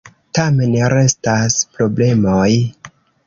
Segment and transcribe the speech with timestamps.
[0.37, 2.49] Tamen restas problemoj.